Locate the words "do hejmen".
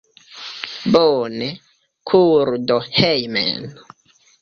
2.67-3.61